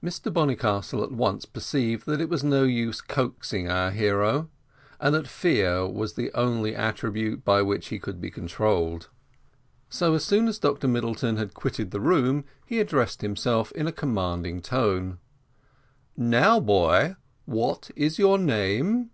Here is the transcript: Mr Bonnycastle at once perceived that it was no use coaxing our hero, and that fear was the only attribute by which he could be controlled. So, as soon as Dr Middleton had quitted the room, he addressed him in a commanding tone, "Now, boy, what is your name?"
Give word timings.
Mr 0.00 0.32
Bonnycastle 0.32 1.02
at 1.02 1.10
once 1.10 1.44
perceived 1.44 2.06
that 2.06 2.20
it 2.20 2.28
was 2.28 2.44
no 2.44 2.62
use 2.62 3.00
coaxing 3.00 3.68
our 3.68 3.90
hero, 3.90 4.48
and 5.00 5.12
that 5.12 5.26
fear 5.26 5.84
was 5.88 6.12
the 6.14 6.32
only 6.34 6.72
attribute 6.76 7.44
by 7.44 7.60
which 7.60 7.88
he 7.88 7.98
could 7.98 8.20
be 8.20 8.30
controlled. 8.30 9.08
So, 9.88 10.14
as 10.14 10.24
soon 10.24 10.46
as 10.46 10.60
Dr 10.60 10.86
Middleton 10.86 11.36
had 11.36 11.52
quitted 11.52 11.90
the 11.90 11.98
room, 11.98 12.44
he 12.64 12.78
addressed 12.78 13.24
him 13.24 13.34
in 13.74 13.88
a 13.88 13.92
commanding 13.92 14.62
tone, 14.62 15.18
"Now, 16.16 16.60
boy, 16.60 17.16
what 17.44 17.90
is 17.96 18.20
your 18.20 18.38
name?" 18.38 19.10